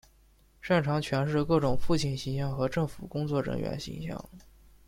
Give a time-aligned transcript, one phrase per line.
[0.63, 4.19] 擅长诠释各种父亲形象和政府工作人员形象。